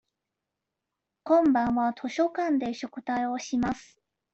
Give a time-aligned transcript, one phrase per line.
[1.23, 3.99] 今晩は図書館で宿題をします。